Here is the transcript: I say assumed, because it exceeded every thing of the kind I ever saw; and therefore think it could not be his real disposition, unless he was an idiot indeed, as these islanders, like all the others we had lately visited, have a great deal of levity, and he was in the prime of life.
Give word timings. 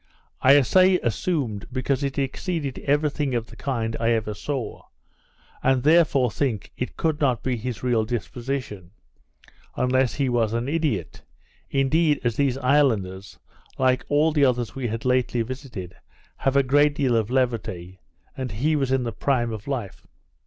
I 0.41 0.59
say 0.61 0.97
assumed, 1.01 1.67
because 1.71 2.03
it 2.03 2.17
exceeded 2.17 2.79
every 2.87 3.11
thing 3.11 3.35
of 3.35 3.45
the 3.45 3.55
kind 3.55 3.95
I 3.99 4.09
ever 4.13 4.33
saw; 4.33 4.85
and 5.61 5.83
therefore 5.83 6.31
think 6.31 6.71
it 6.75 6.97
could 6.97 7.21
not 7.21 7.43
be 7.43 7.55
his 7.55 7.83
real 7.83 8.03
disposition, 8.03 8.89
unless 9.75 10.15
he 10.15 10.27
was 10.27 10.53
an 10.53 10.67
idiot 10.67 11.21
indeed, 11.69 12.19
as 12.23 12.35
these 12.35 12.57
islanders, 12.57 13.37
like 13.77 14.03
all 14.09 14.31
the 14.31 14.43
others 14.43 14.73
we 14.73 14.87
had 14.87 15.05
lately 15.05 15.43
visited, 15.43 15.95
have 16.37 16.55
a 16.55 16.63
great 16.63 16.95
deal 16.95 17.15
of 17.15 17.29
levity, 17.29 17.99
and 18.35 18.53
he 18.53 18.75
was 18.75 18.91
in 18.91 19.03
the 19.03 19.11
prime 19.13 19.51
of 19.53 19.67
life. 19.67 20.07